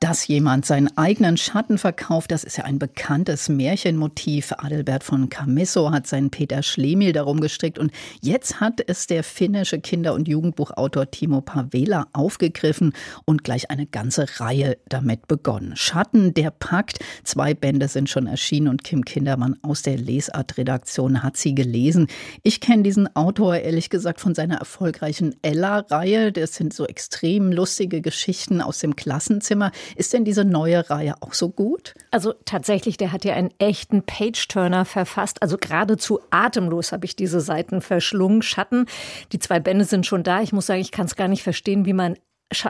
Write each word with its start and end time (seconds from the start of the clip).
dass 0.00 0.26
jemand 0.26 0.66
seinen 0.66 0.94
eigenen 0.98 1.38
Schatten 1.38 1.78
verkauft, 1.78 2.30
das 2.30 2.44
ist 2.44 2.58
ja 2.58 2.64
ein 2.64 2.78
bekanntes 2.78 3.48
Märchenmotiv. 3.48 4.52
Adelbert 4.58 5.02
von 5.02 5.30
Camisso 5.30 5.90
hat 5.90 6.06
seinen 6.06 6.30
Peter 6.30 6.62
Schlemiel 6.62 7.12
darum 7.12 7.40
gestrickt 7.40 7.78
und 7.78 7.92
jetzt 8.20 8.60
hat 8.60 8.80
es 8.86 9.06
der 9.06 9.24
finnische 9.24 9.80
Kinder- 9.80 10.12
und 10.12 10.28
Jugendbuchautor 10.28 11.10
Timo 11.10 11.40
Pavela 11.40 12.08
aufgegriffen 12.12 12.92
und 13.24 13.42
gleich 13.42 13.70
eine 13.70 13.86
ganze 13.86 14.26
Reihe 14.38 14.76
damit 14.86 15.28
begonnen. 15.28 15.74
Schatten, 15.76 16.34
der 16.34 16.50
packt. 16.50 16.98
Zwei 17.24 17.54
Bände 17.54 17.88
sind 17.88 18.10
schon 18.10 18.26
erschienen 18.26 18.68
und 18.68 18.84
Kim 18.84 19.04
Kindermann 19.04 19.56
aus 19.62 19.80
der 19.80 19.96
Lesart-Redaktion 19.96 21.22
hat 21.22 21.38
sie 21.38 21.54
gelesen. 21.54 22.08
Ich 22.42 22.60
kenne 22.60 22.82
diesen 22.82 23.14
Autor 23.16 23.56
ehrlich 23.56 23.88
gesagt 23.88 24.20
von 24.20 24.34
seiner 24.34 24.56
erfolgreichen 24.56 25.34
Ella-Reihe. 25.40 26.32
Das 26.32 26.54
sind 26.54 26.74
so 26.74 26.86
extrem 26.86 27.50
lustige 27.50 28.02
Geschichten 28.02 28.60
aus 28.60 28.80
dem 28.80 28.94
Klassenzimmer. 28.94 29.72
Ist 29.94 30.12
denn 30.12 30.24
diese 30.24 30.44
neue 30.44 30.88
Reihe 30.90 31.14
auch 31.20 31.34
so 31.34 31.48
gut? 31.50 31.94
Also 32.10 32.34
tatsächlich, 32.44 32.96
der 32.96 33.12
hat 33.12 33.24
ja 33.24 33.34
einen 33.34 33.52
echten 33.58 34.02
Page-Turner 34.02 34.84
verfasst. 34.84 35.42
Also 35.42 35.56
geradezu 35.58 36.20
atemlos 36.30 36.92
habe 36.92 37.04
ich 37.04 37.16
diese 37.16 37.40
Seiten 37.40 37.80
verschlungen. 37.80 38.42
Schatten, 38.42 38.86
die 39.32 39.38
zwei 39.38 39.60
Bände 39.60 39.84
sind 39.84 40.06
schon 40.06 40.22
da. 40.22 40.42
Ich 40.42 40.52
muss 40.52 40.66
sagen, 40.66 40.80
ich 40.80 40.92
kann 40.92 41.06
es 41.06 41.16
gar 41.16 41.28
nicht 41.28 41.42
verstehen, 41.42 41.86
wie 41.86 41.92
man 41.92 42.16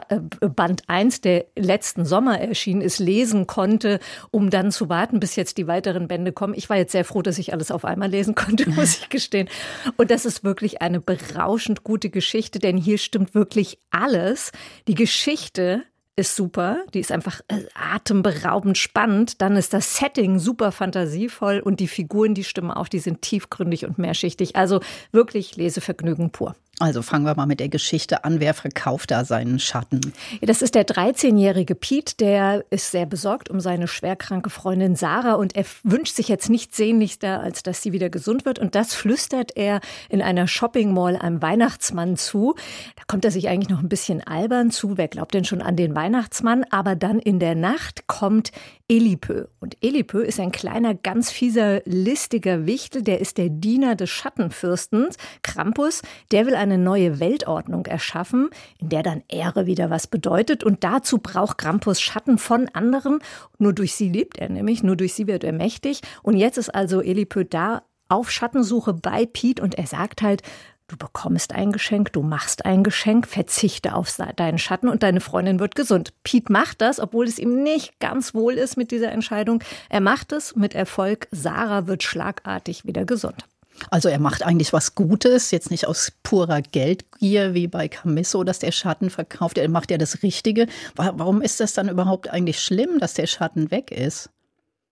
äh, 0.09 0.19
Band 0.19 0.83
1, 0.87 1.21
der 1.21 1.45
letzten 1.55 2.03
Sommer 2.03 2.39
erschienen 2.39 2.81
ist, 2.81 2.97
lesen 2.97 3.45
konnte, 3.45 3.99
um 4.31 4.49
dann 4.49 4.71
zu 4.71 4.89
warten, 4.89 5.19
bis 5.19 5.35
jetzt 5.35 5.57
die 5.57 5.67
weiteren 5.67 6.07
Bände 6.07 6.31
kommen. 6.31 6.55
Ich 6.55 6.69
war 6.69 6.77
jetzt 6.77 6.93
sehr 6.93 7.05
froh, 7.05 7.21
dass 7.21 7.37
ich 7.37 7.53
alles 7.53 7.69
auf 7.69 7.85
einmal 7.85 8.09
lesen 8.09 8.33
konnte, 8.33 8.67
muss 8.71 8.97
ich 8.97 9.09
gestehen. 9.09 9.49
Und 9.95 10.09
das 10.09 10.25
ist 10.25 10.43
wirklich 10.43 10.81
eine 10.81 10.99
berauschend 10.99 11.83
gute 11.83 12.09
Geschichte, 12.09 12.57
denn 12.57 12.75
hier 12.75 12.97
stimmt 12.97 13.35
wirklich 13.35 13.77
alles. 13.91 14.51
Die 14.87 14.95
Geschichte 14.95 15.83
ist 16.17 16.35
super, 16.35 16.83
die 16.93 16.99
ist 16.99 17.11
einfach 17.11 17.41
äh, 17.47 17.61
atemberaubend 17.75 18.77
spannend. 18.77 19.41
Dann 19.41 19.55
ist 19.55 19.73
das 19.73 19.97
Setting 19.97 20.39
super 20.39 20.71
fantasievoll 20.71 21.59
und 21.59 21.79
die 21.79 21.87
Figuren, 21.87 22.33
die 22.33 22.43
stimmen 22.43 22.71
auch, 22.71 22.87
die 22.87 22.99
sind 22.99 23.21
tiefgründig 23.21 23.85
und 23.85 23.99
mehrschichtig. 23.99 24.55
Also 24.55 24.81
wirklich 25.11 25.55
Lesevergnügen 25.55 26.31
pur. 26.31 26.55
Also 26.79 27.01
fangen 27.01 27.25
wir 27.25 27.35
mal 27.35 27.47
mit 27.47 27.59
der 27.59 27.69
Geschichte 27.69 28.23
an. 28.23 28.39
Wer 28.39 28.53
verkauft 28.53 29.09
da 29.09 29.25
seinen 29.25 29.57
Schatten? 29.57 30.13
Das 30.41 30.61
ist 30.61 30.75
der 30.75 30.85
13-jährige 30.85 31.73
Pete, 31.73 32.15
der 32.17 32.65
ist 32.69 32.91
sehr 32.91 33.07
besorgt 33.07 33.49
um 33.49 33.59
seine 33.59 33.87
schwerkranke 33.87 34.51
Freundin 34.51 34.95
Sarah 34.95 35.33
und 35.33 35.55
er 35.55 35.65
wünscht 35.81 36.15
sich 36.15 36.27
jetzt 36.27 36.51
nichts 36.51 36.77
sehnlichster, 36.77 37.39
als 37.39 37.63
dass 37.63 37.81
sie 37.81 37.93
wieder 37.93 38.11
gesund 38.11 38.45
wird. 38.45 38.59
Und 38.59 38.75
das 38.75 38.93
flüstert 38.93 39.57
er 39.57 39.81
in 40.09 40.21
einer 40.21 40.47
Shopping 40.47 40.93
Mall 40.93 41.15
einem 41.15 41.41
Weihnachtsmann 41.41 42.15
zu. 42.15 42.53
Da 42.95 43.01
kommt 43.07 43.25
er 43.25 43.31
sich 43.31 43.49
eigentlich 43.49 43.69
noch 43.69 43.81
ein 43.81 43.89
bisschen 43.89 44.21
albern 44.21 44.69
zu. 44.69 44.97
Wer 44.97 45.07
glaubt 45.07 45.33
denn 45.33 45.45
schon 45.45 45.63
an 45.63 45.77
den 45.77 45.95
Weihnachtsmann? 45.95 46.63
Aber 46.69 46.95
dann 46.95 47.17
in 47.17 47.39
der 47.39 47.55
Nacht 47.55 48.05
kommt 48.05 48.51
Elipö. 48.89 49.47
Und 49.59 49.75
Elipö 49.83 50.21
ist 50.21 50.39
ein 50.39 50.53
kleiner, 50.53 50.95
ganz 50.95 51.29
fieser, 51.29 51.81
listiger 51.83 52.65
Wichtel. 52.65 53.01
Der 53.01 53.19
ist 53.19 53.37
der 53.37 53.49
Diener 53.49 53.95
des 53.95 54.09
Schattenfürstens, 54.09 55.17
Krampus. 55.43 56.01
Der 56.31 56.45
will 56.45 56.55
eine 56.55 56.77
neue 56.77 57.19
Weltordnung 57.19 57.85
erschaffen, 57.85 58.49
in 58.79 58.87
der 58.87 59.03
dann 59.03 59.23
Ehre 59.27 59.65
wieder 59.65 59.89
was 59.89 60.07
bedeutet. 60.07 60.63
Und 60.63 60.85
dazu 60.85 61.17
braucht 61.17 61.57
Krampus 61.57 61.99
Schatten 61.99 62.37
von 62.37 62.69
anderen. 62.69 63.19
Nur 63.57 63.73
durch 63.73 63.93
sie 63.93 64.09
lebt 64.09 64.37
er 64.37 64.47
nämlich, 64.47 64.83
nur 64.83 64.95
durch 64.95 65.13
sie 65.13 65.27
wird 65.27 65.43
er 65.43 65.53
mächtig. 65.53 65.99
Und 66.23 66.37
jetzt 66.37 66.57
ist 66.57 66.73
also 66.73 67.01
Elipö 67.01 67.43
da 67.43 67.83
auf 68.07 68.31
Schattensuche 68.31 68.93
bei 68.93 69.25
Pete 69.25 69.61
und 69.61 69.75
er 69.75 69.87
sagt 69.87 70.21
halt, 70.21 70.43
Du 70.89 70.95
bekommst 70.95 71.53
ein 71.53 71.73
Geschenk, 71.73 72.13
du 72.13 72.21
machst 72.21 72.65
ein 72.65 72.81
Geschenk, 72.81 73.27
verzichte 73.27 73.93
auf 73.93 74.09
deinen 74.37 74.57
Schatten 74.57 74.87
und 74.87 75.03
deine 75.03 75.19
Freundin 75.19 75.59
wird 75.59 75.75
gesund. 75.75 76.13
Pete 76.23 76.49
macht 76.49 76.79
das, 76.79 77.01
obwohl 77.01 77.25
es 77.25 77.39
ihm 77.39 77.61
nicht 77.61 77.99
ganz 77.99 78.33
wohl 78.33 78.53
ist 78.53 78.77
mit 78.77 78.91
dieser 78.91 79.11
Entscheidung. 79.11 79.61
Er 79.89 79.99
macht 79.99 80.31
es 80.31 80.55
mit 80.55 80.75
Erfolg. 80.75 81.27
Sarah 81.31 81.87
wird 81.87 82.03
schlagartig 82.03 82.85
wieder 82.85 83.03
gesund. 83.03 83.43
Also 83.91 84.07
er 84.07 84.19
macht 84.19 84.43
eigentlich 84.43 84.71
was 84.71 84.95
Gutes, 84.95 85.51
jetzt 85.51 85.71
nicht 85.71 85.87
aus 85.87 86.13
purer 86.23 86.61
Geldgier 86.61 87.53
wie 87.53 87.67
bei 87.67 87.89
Camisso, 87.89 88.45
dass 88.45 88.59
der 88.59 88.71
Schatten 88.71 89.09
verkauft. 89.09 89.57
Er 89.57 89.69
macht 89.69 89.91
ja 89.91 89.97
das 89.97 90.23
Richtige. 90.23 90.67
Warum 90.95 91.41
ist 91.41 91.59
das 91.59 91.73
dann 91.73 91.89
überhaupt 91.89 92.29
eigentlich 92.29 92.61
schlimm, 92.61 92.99
dass 92.99 93.13
der 93.13 93.27
Schatten 93.27 93.71
weg 93.71 93.91
ist? 93.91 94.29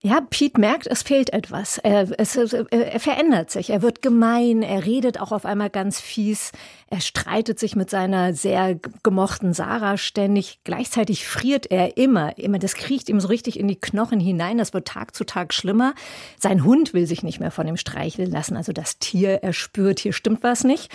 Ja, 0.05 0.21
Pete 0.21 0.59
merkt, 0.59 0.85
es 0.85 1.01
fehlt 1.01 1.33
etwas. 1.33 1.79
Er, 1.79 2.07
es, 2.19 2.35
er 2.35 2.99
verändert 2.99 3.49
sich. 3.49 3.71
Er 3.71 3.81
wird 3.81 4.03
gemein. 4.03 4.61
Er 4.61 4.85
redet 4.85 5.19
auch 5.19 5.31
auf 5.31 5.45
einmal 5.45 5.71
ganz 5.71 5.99
fies. 5.99 6.51
Er 6.91 7.01
streitet 7.01 7.57
sich 7.57 7.75
mit 7.75 7.89
seiner 7.89 8.35
sehr 8.35 8.79
gemochten 9.01 9.55
Sarah 9.55 9.97
ständig. 9.97 10.59
Gleichzeitig 10.63 11.25
friert 11.25 11.71
er 11.71 11.97
immer. 11.97 12.37
Immer, 12.37 12.59
das 12.59 12.75
kriecht 12.75 13.09
ihm 13.09 13.19
so 13.19 13.29
richtig 13.29 13.59
in 13.59 13.67
die 13.67 13.79
Knochen 13.79 14.19
hinein. 14.19 14.59
Das 14.59 14.75
wird 14.75 14.87
Tag 14.87 15.15
zu 15.15 15.23
Tag 15.23 15.55
schlimmer. 15.55 15.95
Sein 16.37 16.63
Hund 16.63 16.93
will 16.93 17.07
sich 17.07 17.23
nicht 17.23 17.39
mehr 17.39 17.49
von 17.49 17.67
ihm 17.67 17.77
streicheln 17.77 18.29
lassen. 18.29 18.57
Also 18.57 18.73
das 18.73 18.99
Tier, 18.99 19.39
er 19.41 19.53
spürt, 19.53 19.97
hier 19.99 20.13
stimmt 20.13 20.43
was 20.43 20.63
nicht. 20.63 20.91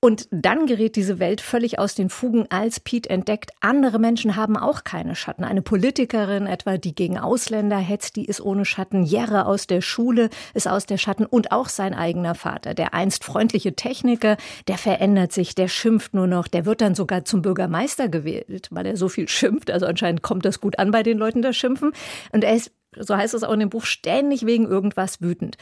Und 0.00 0.28
dann 0.30 0.66
gerät 0.66 0.94
diese 0.94 1.18
Welt 1.18 1.40
völlig 1.40 1.78
aus 1.78 1.94
den 1.94 2.10
Fugen, 2.10 2.46
als 2.50 2.80
Pete 2.80 3.08
entdeckt, 3.08 3.50
andere 3.60 3.98
Menschen 3.98 4.36
haben 4.36 4.56
auch 4.56 4.84
keine 4.84 5.14
Schatten. 5.14 5.42
Eine 5.42 5.62
Politikerin 5.62 6.46
etwa, 6.46 6.76
die 6.76 6.94
gegen 6.94 7.18
Ausländer 7.18 7.78
hetzt, 7.78 8.16
die 8.16 8.26
ist 8.26 8.42
ohne 8.42 8.66
Schatten. 8.66 9.04
Jerre 9.04 9.46
aus 9.46 9.66
der 9.66 9.80
Schule 9.80 10.28
ist 10.52 10.68
aus 10.68 10.84
der 10.84 10.98
Schatten 10.98 11.24
und 11.24 11.50
auch 11.50 11.70
sein 11.70 11.94
eigener 11.94 12.34
Vater. 12.34 12.74
Der 12.74 12.92
einst 12.92 13.24
freundliche 13.24 13.74
Techniker, 13.74 14.36
der 14.68 14.76
verändert 14.76 15.32
sich, 15.32 15.54
der 15.54 15.68
schimpft 15.68 16.12
nur 16.12 16.26
noch, 16.26 16.46
der 16.46 16.66
wird 16.66 16.82
dann 16.82 16.94
sogar 16.94 17.24
zum 17.24 17.40
Bürgermeister 17.40 18.08
gewählt, 18.08 18.68
weil 18.70 18.86
er 18.86 18.96
so 18.98 19.08
viel 19.08 19.28
schimpft. 19.28 19.70
Also 19.70 19.86
anscheinend 19.86 20.22
kommt 20.22 20.44
das 20.44 20.60
gut 20.60 20.78
an 20.78 20.90
bei 20.90 21.02
den 21.02 21.16
Leuten, 21.16 21.40
das 21.40 21.56
Schimpfen. 21.56 21.92
Und 22.32 22.44
er 22.44 22.54
ist 22.54 22.70
so 22.98 23.16
heißt 23.16 23.34
es 23.34 23.44
auch 23.44 23.52
in 23.52 23.60
dem 23.60 23.70
Buch, 23.70 23.84
ständig 23.84 24.46
wegen 24.46 24.66
irgendwas 24.66 25.20
wütend. 25.20 25.56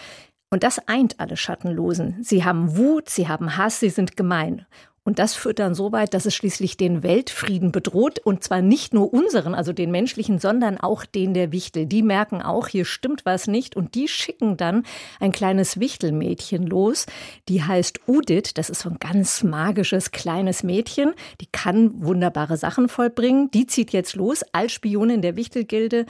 Und 0.51 0.63
das 0.63 0.81
eint 0.87 1.19
alle 1.21 1.37
Schattenlosen. 1.37 2.19
Sie 2.23 2.45
haben 2.45 2.77
Wut, 2.77 3.09
sie 3.09 3.29
haben 3.29 3.57
Hass, 3.57 3.81
sie 3.81 3.91
sind 3.91 4.17
gemein. 4.17 4.67
Und 5.07 5.19
das 5.19 5.35
führt 5.35 5.59
dann 5.59 5.75
so 5.75 5.93
weit, 5.93 6.15
dass 6.15 6.25
es 6.25 6.35
schließlich 6.35 6.79
den 6.79 7.03
Weltfrieden 7.03 7.73
bedroht. 7.73 8.21
Und 8.21 8.43
zwar 8.43 8.63
nicht 8.63 8.95
nur 8.95 9.13
unseren, 9.13 9.55
also 9.55 9.75
den 9.75 9.91
menschlichen, 9.91 10.39
sondern 10.39 10.79
auch 10.79 11.05
den 11.05 11.35
der 11.35 11.53
Wichtel. 11.53 11.85
Die 11.85 12.03
merken 12.03 12.41
auch, 12.41 12.69
hier 12.69 12.87
stimmt 12.87 13.27
was 13.27 13.47
nicht. 13.47 13.77
Und 13.77 13.95
die 13.95 14.09
schicken 14.09 14.57
dann 14.57 14.85
ein 15.21 15.31
kleines 15.31 15.79
Wichtelmädchen 15.79 16.67
los. 16.67 17.05
Die 17.51 17.63
heißt 17.63 18.01
Udit. 18.09 18.57
Das 18.57 18.71
ist 18.71 18.81
so 18.81 18.89
ein 18.89 18.97
ganz 18.99 19.43
magisches 19.43 20.11
kleines 20.11 20.63
Mädchen. 20.63 21.13
Die 21.43 21.49
kann 21.53 22.03
wunderbare 22.03 22.57
Sachen 22.57 22.89
vollbringen. 22.89 23.51
Die 23.51 23.67
zieht 23.67 23.93
jetzt 23.93 24.17
los 24.17 24.43
als 24.53 24.73
Spionin 24.73 25.21
der 25.21 25.37
Wichtelgilde 25.37 26.07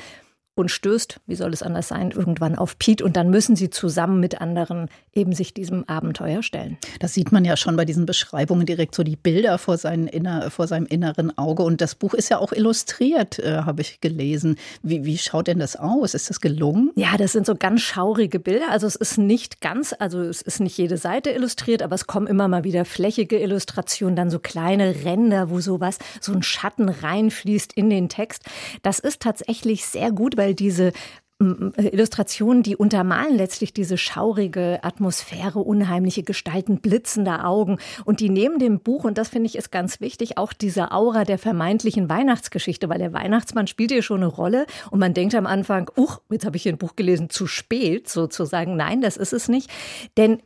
und 0.54 0.70
stößt, 0.70 1.20
wie 1.26 1.34
soll 1.34 1.52
es 1.52 1.62
anders 1.62 1.88
sein, 1.88 2.10
irgendwann 2.10 2.56
auf 2.56 2.78
Pete 2.78 3.04
und 3.04 3.16
dann 3.16 3.30
müssen 3.30 3.56
sie 3.56 3.70
zusammen 3.70 4.20
mit 4.20 4.40
anderen 4.40 4.88
eben 5.12 5.32
sich 5.32 5.54
diesem 5.54 5.84
Abenteuer 5.88 6.42
stellen. 6.42 6.78
Das 7.00 7.14
sieht 7.14 7.32
man 7.32 7.44
ja 7.44 7.56
schon 7.56 7.76
bei 7.76 7.84
diesen 7.84 8.06
Beschreibungen 8.06 8.66
direkt 8.66 8.94
so 8.94 9.02
die 9.02 9.16
Bilder 9.16 9.58
vor, 9.58 9.78
inner, 9.84 10.50
vor 10.50 10.66
seinem 10.66 10.86
inneren 10.86 11.36
Auge 11.36 11.62
und 11.62 11.80
das 11.80 11.94
Buch 11.94 12.14
ist 12.14 12.28
ja 12.28 12.38
auch 12.38 12.52
illustriert, 12.52 13.38
äh, 13.38 13.62
habe 13.62 13.82
ich 13.82 14.00
gelesen. 14.00 14.56
Wie, 14.82 15.04
wie 15.04 15.18
schaut 15.18 15.46
denn 15.46 15.58
das 15.58 15.76
aus? 15.76 16.14
Ist 16.14 16.30
das 16.30 16.40
gelungen? 16.40 16.90
Ja, 16.94 17.16
das 17.16 17.32
sind 17.32 17.46
so 17.46 17.54
ganz 17.54 17.80
schaurige 17.80 18.38
Bilder. 18.38 18.70
Also 18.70 18.86
es 18.86 18.96
ist 18.96 19.18
nicht 19.18 19.60
ganz, 19.60 19.94
also 19.98 20.20
es 20.20 20.42
ist 20.42 20.60
nicht 20.60 20.76
jede 20.78 20.96
Seite 20.96 21.30
illustriert, 21.30 21.82
aber 21.82 21.94
es 21.94 22.06
kommen 22.06 22.26
immer 22.26 22.48
mal 22.48 22.64
wieder 22.64 22.84
flächige 22.84 23.38
Illustrationen, 23.38 24.16
dann 24.16 24.30
so 24.30 24.38
kleine 24.38 25.04
Ränder, 25.04 25.50
wo 25.50 25.60
sowas, 25.60 25.98
so 26.20 26.32
ein 26.32 26.42
Schatten 26.42 26.88
reinfließt 26.88 27.72
in 27.72 27.90
den 27.90 28.08
Text. 28.08 28.44
Das 28.82 28.98
ist 28.98 29.20
tatsächlich 29.20 29.86
sehr 29.86 30.12
gut, 30.12 30.36
weil 30.36 30.43
weil 30.44 30.54
diese 30.54 30.92
Illustrationen, 31.40 32.62
die 32.62 32.76
untermalen 32.76 33.36
letztlich 33.36 33.72
diese 33.72 33.98
schaurige 33.98 34.78
Atmosphäre, 34.82 35.58
unheimliche 35.58 36.22
Gestalten, 36.22 36.78
blitzende 36.78 37.44
Augen. 37.44 37.78
Und 38.04 38.20
die 38.20 38.30
nehmen 38.30 38.58
dem 38.60 38.78
Buch, 38.78 39.04
und 39.04 39.18
das 39.18 39.28
finde 39.28 39.48
ich 39.48 39.56
ist 39.56 39.72
ganz 39.72 40.00
wichtig, 40.00 40.38
auch 40.38 40.52
diese 40.52 40.92
Aura 40.92 41.24
der 41.24 41.38
vermeintlichen 41.38 42.08
Weihnachtsgeschichte, 42.08 42.88
weil 42.88 42.98
der 42.98 43.12
Weihnachtsmann 43.12 43.66
spielt 43.66 43.90
hier 43.90 44.02
schon 44.02 44.22
eine 44.22 44.28
Rolle. 44.28 44.66
Und 44.90 45.00
man 45.00 45.12
denkt 45.12 45.34
am 45.34 45.46
Anfang, 45.46 45.90
uch, 45.96 46.20
jetzt 46.30 46.46
habe 46.46 46.56
ich 46.56 46.62
hier 46.62 46.72
ein 46.72 46.78
Buch 46.78 46.94
gelesen, 46.94 47.28
zu 47.28 47.46
spät 47.46 48.08
sozusagen. 48.08 48.76
Nein, 48.76 49.00
das 49.00 49.16
ist 49.16 49.32
es 49.32 49.48
nicht. 49.48 49.70
Denn 50.16 50.38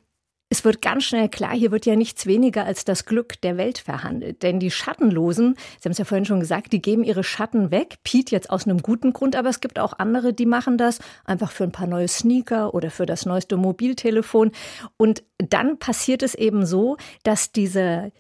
es 0.50 0.64
wird 0.64 0.80
ganz 0.80 1.04
schnell 1.04 1.28
klar, 1.28 1.54
hier 1.54 1.70
wird 1.70 1.84
ja 1.84 1.94
nichts 1.94 2.24
weniger 2.26 2.64
als 2.64 2.84
das 2.84 3.04
Glück 3.04 3.40
der 3.42 3.58
Welt 3.58 3.78
verhandelt. 3.78 4.42
Denn 4.42 4.58
die 4.58 4.70
Schattenlosen, 4.70 5.56
Sie 5.78 5.84
haben 5.84 5.92
es 5.92 5.98
ja 5.98 6.06
vorhin 6.06 6.24
schon 6.24 6.40
gesagt, 6.40 6.72
die 6.72 6.80
geben 6.80 7.04
ihre 7.04 7.22
Schatten 7.22 7.70
weg. 7.70 7.96
Pete 8.02 8.34
jetzt 8.34 8.48
aus 8.48 8.66
einem 8.66 8.80
guten 8.80 9.12
Grund, 9.12 9.36
aber 9.36 9.50
es 9.50 9.60
gibt 9.60 9.78
auch 9.78 9.92
andere, 9.98 10.32
die 10.32 10.46
machen 10.46 10.78
das 10.78 11.00
einfach 11.24 11.52
für 11.52 11.64
ein 11.64 11.72
paar 11.72 11.86
neue 11.86 12.08
Sneaker 12.08 12.72
oder 12.72 12.90
für 12.90 13.04
das 13.04 13.26
neueste 13.26 13.56
Mobiltelefon. 13.58 14.52
Und 14.96 15.22
dann 15.36 15.78
passiert 15.78 16.22
es 16.22 16.34
eben 16.34 16.64
so, 16.64 16.96
dass 17.24 17.52
diese 17.52 18.10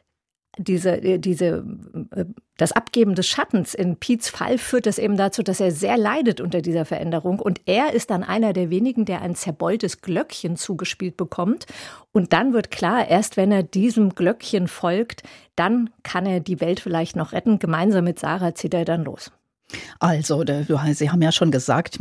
diese, 0.58 1.18
diese, 1.18 1.64
äh, 2.14 2.24
das 2.56 2.72
Abgeben 2.72 3.14
des 3.14 3.26
Schattens 3.26 3.74
in 3.74 3.96
Piets 3.96 4.28
Fall 4.28 4.58
führt 4.58 4.86
das 4.86 4.98
eben 4.98 5.16
dazu, 5.16 5.42
dass 5.42 5.60
er 5.60 5.70
sehr 5.70 5.96
leidet 5.96 6.40
unter 6.40 6.60
dieser 6.60 6.84
Veränderung. 6.84 7.38
Und 7.38 7.60
er 7.66 7.94
ist 7.94 8.10
dann 8.10 8.24
einer 8.24 8.52
der 8.52 8.68
wenigen, 8.68 9.04
der 9.04 9.22
ein 9.22 9.34
zerbeultes 9.34 10.02
Glöckchen 10.02 10.56
zugespielt 10.56 11.16
bekommt. 11.16 11.66
Und 12.12 12.32
dann 12.32 12.52
wird 12.52 12.70
klar, 12.70 13.08
erst 13.08 13.36
wenn 13.36 13.52
er 13.52 13.62
diesem 13.62 14.14
Glöckchen 14.14 14.68
folgt, 14.68 15.22
dann 15.56 15.90
kann 16.02 16.26
er 16.26 16.40
die 16.40 16.60
Welt 16.60 16.80
vielleicht 16.80 17.16
noch 17.16 17.32
retten. 17.32 17.58
Gemeinsam 17.58 18.04
mit 18.04 18.18
Sarah 18.18 18.54
zieht 18.54 18.74
er 18.74 18.84
dann 18.84 19.04
los. 19.04 19.30
Also, 19.98 20.44
Sie 20.92 21.10
haben 21.10 21.20
ja 21.20 21.32
schon 21.32 21.50
gesagt, 21.50 21.98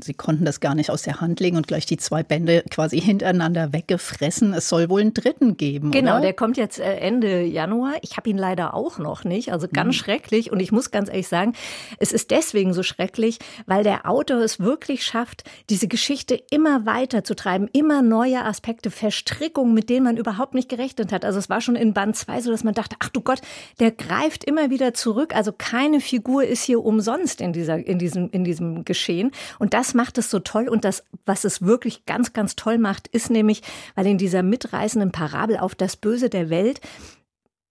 Sie 0.00 0.14
konnten 0.14 0.44
das 0.44 0.60
gar 0.60 0.74
nicht 0.74 0.90
aus 0.90 1.02
der 1.02 1.20
Hand 1.20 1.40
legen 1.40 1.56
und 1.56 1.66
gleich 1.66 1.84
die 1.84 1.98
zwei 1.98 2.22
Bände 2.22 2.64
quasi 2.70 3.00
hintereinander 3.00 3.72
weggefressen. 3.72 4.54
Es 4.54 4.68
soll 4.68 4.88
wohl 4.88 5.02
einen 5.02 5.12
dritten 5.12 5.56
geben. 5.56 5.90
Genau, 5.90 6.12
oder? 6.12 6.20
der 6.22 6.32
kommt 6.32 6.56
jetzt 6.56 6.78
äh, 6.78 6.96
Ende 6.96 7.42
Januar. 7.42 7.94
Ich 8.02 8.16
habe 8.16 8.30
ihn 8.30 8.38
leider 8.38 8.72
auch 8.72 8.98
noch 8.98 9.24
nicht. 9.24 9.52
Also 9.52 9.68
ganz 9.68 9.88
mhm. 9.88 9.98
schrecklich. 9.98 10.50
Und 10.50 10.60
ich 10.60 10.72
muss 10.72 10.90
ganz 10.90 11.08
ehrlich 11.10 11.28
sagen, 11.28 11.52
es 11.98 12.12
ist 12.12 12.30
deswegen 12.30 12.72
so 12.72 12.82
schrecklich, 12.82 13.38
weil 13.66 13.84
der 13.84 14.08
Autor 14.08 14.38
es 14.38 14.60
wirklich 14.60 15.04
schafft, 15.04 15.44
diese 15.68 15.88
Geschichte 15.88 16.40
immer 16.50 16.86
weiter 16.86 17.22
zu 17.22 17.34
treiben, 17.34 17.68
immer 17.72 18.00
neue 18.00 18.44
Aspekte, 18.44 18.90
Verstrickungen, 18.90 19.74
mit 19.74 19.90
denen 19.90 20.04
man 20.04 20.16
überhaupt 20.16 20.54
nicht 20.54 20.68
gerechnet 20.68 21.12
hat. 21.12 21.24
Also 21.24 21.38
es 21.38 21.50
war 21.50 21.60
schon 21.60 21.76
in 21.76 21.92
Band 21.92 22.16
2 22.16 22.40
so, 22.40 22.50
dass 22.50 22.64
man 22.64 22.74
dachte, 22.74 22.96
ach 23.00 23.10
du 23.10 23.20
Gott, 23.20 23.40
der 23.78 23.90
greift 23.90 24.44
immer 24.44 24.70
wieder 24.70 24.94
zurück. 24.94 25.34
Also 25.34 25.52
keine 25.52 26.00
Figur 26.00 26.44
ist 26.44 26.62
hier 26.62 26.82
um 26.82 26.93
umsonst 26.94 27.40
in, 27.40 27.52
dieser, 27.52 27.76
in, 27.76 27.98
diesem, 27.98 28.30
in 28.30 28.44
diesem 28.44 28.84
Geschehen. 28.84 29.32
Und 29.58 29.74
das 29.74 29.94
macht 29.94 30.18
es 30.18 30.30
so 30.30 30.38
toll. 30.38 30.68
Und 30.68 30.84
das, 30.84 31.04
was 31.26 31.44
es 31.44 31.62
wirklich 31.62 32.06
ganz, 32.06 32.32
ganz 32.32 32.56
toll 32.56 32.78
macht, 32.78 33.08
ist 33.08 33.30
nämlich, 33.30 33.62
weil 33.94 34.06
in 34.06 34.18
dieser 34.18 34.42
mitreißenden 34.42 35.12
Parabel 35.12 35.58
auf 35.58 35.74
das 35.74 35.96
Böse 35.96 36.30
der 36.30 36.50
Welt 36.50 36.80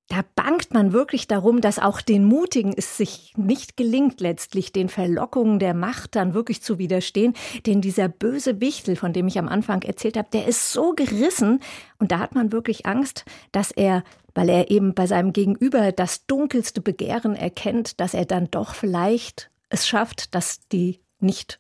da 0.10 0.22
bangt 0.36 0.74
man 0.74 0.92
wirklich 0.94 1.28
darum, 1.28 1.62
dass 1.62 1.80
auch 1.80 2.02
den 2.02 2.26
Mutigen 2.26 2.74
es 2.76 2.98
sich 2.98 3.34
nicht 3.36 3.78
gelingt, 3.78 4.20
letztlich 4.20 4.72
den 4.72 4.90
Verlockungen 4.90 5.60
der 5.60 5.74
Macht 5.74 6.16
dann 6.16 6.34
wirklich 6.34 6.62
zu 6.62 6.78
widerstehen. 6.78 7.34
Denn 7.66 7.82
dieser 7.82 8.10
böse 8.10 8.60
Wichtel, 8.60 8.96
von 8.96 9.14
dem 9.14 9.28
ich 9.28 9.40
am 9.40 9.48
Anfang 9.48 9.82
erzählt 9.82 10.18
habe, 10.18 10.28
der 10.32 10.46
ist 10.46 10.72
so 10.72 10.92
gerissen. 10.92 11.62
Und 12.00 12.12
da 12.12 12.20
hat 12.20 12.36
man 12.36 12.52
wirklich 12.52 12.86
Angst, 12.86 13.26
dass 13.54 13.72
er 13.72 14.04
weil 14.36 14.50
er 14.50 14.72
eben 14.72 14.94
bei 14.94 15.08
seinem 15.08 15.34
Gegenüber 15.34 15.92
das 15.92 16.26
dunkelste 16.26 16.82
Begehren 16.82 17.36
erkennt, 17.36 18.00
dass 18.00 18.14
er 18.14 18.26
dann 18.26 18.50
doch 18.52 18.74
vielleicht 18.74 19.50
es 19.70 19.88
schafft, 19.88 20.36
dass 20.36 20.68
die 20.68 21.00
nicht 21.20 21.60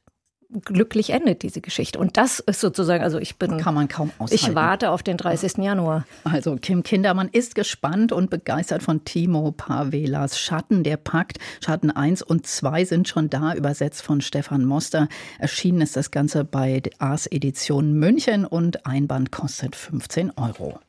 glücklich 0.61 1.09
endet, 1.09 1.41
diese 1.43 1.61
Geschichte. 1.61 1.99
Und 1.99 2.17
das 2.17 2.39
ist 2.39 2.59
sozusagen, 2.59 3.03
also 3.03 3.17
ich 3.17 3.37
bin. 3.37 3.57
Kann 3.57 3.73
man 3.73 3.87
kaum 3.87 4.11
aushalten. 4.19 4.35
Ich 4.35 4.55
warte 4.55 4.91
auf 4.91 5.03
den 5.03 5.17
30. 5.17 5.57
Januar. 5.57 6.05
Also 6.23 6.55
Kim 6.57 6.83
Kindermann 6.83 7.29
ist 7.29 7.55
gespannt 7.55 8.11
und 8.11 8.29
begeistert 8.29 8.83
von 8.83 9.03
Timo 9.03 9.51
Pavelas 9.51 10.39
Schatten, 10.39 10.83
der 10.83 10.97
Pakt. 10.97 11.39
Schatten 11.63 11.91
1 11.91 12.21
und 12.21 12.45
2 12.45 12.85
sind 12.85 13.07
schon 13.07 13.29
da, 13.29 13.53
übersetzt 13.53 14.03
von 14.03 14.21
Stefan 14.21 14.65
Moster. 14.65 15.07
Erschienen 15.39 15.81
ist 15.81 15.95
das 15.95 16.11
Ganze 16.11 16.43
bei 16.43 16.81
Ars 16.99 17.27
Edition 17.27 17.93
München 17.93 18.45
und 18.45 18.85
ein 18.85 19.07
Band 19.07 19.31
kostet 19.31 19.75
15 19.75 20.31
Euro. 20.37 20.79